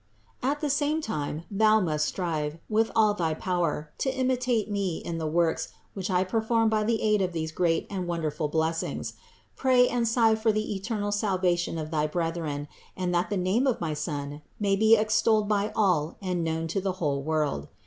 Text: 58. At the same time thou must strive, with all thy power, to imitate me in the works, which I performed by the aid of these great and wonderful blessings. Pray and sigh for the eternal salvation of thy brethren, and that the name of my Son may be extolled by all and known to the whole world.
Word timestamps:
58. 0.39 0.51
At 0.51 0.61
the 0.61 0.69
same 0.71 0.99
time 0.99 1.43
thou 1.51 1.79
must 1.79 2.07
strive, 2.07 2.57
with 2.67 2.89
all 2.95 3.13
thy 3.13 3.35
power, 3.35 3.91
to 3.99 4.09
imitate 4.11 4.67
me 4.67 4.97
in 4.97 5.19
the 5.19 5.27
works, 5.27 5.67
which 5.93 6.09
I 6.09 6.23
performed 6.23 6.71
by 6.71 6.83
the 6.83 7.03
aid 7.03 7.21
of 7.21 7.33
these 7.33 7.51
great 7.51 7.85
and 7.87 8.07
wonderful 8.07 8.47
blessings. 8.47 9.13
Pray 9.55 9.87
and 9.87 10.07
sigh 10.07 10.33
for 10.33 10.51
the 10.51 10.73
eternal 10.73 11.11
salvation 11.11 11.77
of 11.77 11.91
thy 11.91 12.07
brethren, 12.07 12.67
and 12.97 13.13
that 13.13 13.29
the 13.29 13.37
name 13.37 13.67
of 13.67 13.79
my 13.79 13.93
Son 13.93 14.41
may 14.59 14.75
be 14.75 14.95
extolled 14.97 15.47
by 15.47 15.71
all 15.75 16.17
and 16.19 16.43
known 16.43 16.65
to 16.69 16.81
the 16.81 16.93
whole 16.93 17.21
world. 17.21 17.67